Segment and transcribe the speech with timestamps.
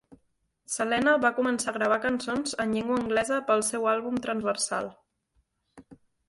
[0.75, 4.91] Selena va començar a gravar cançons en llengua anglesa pel seu àlbum transversal.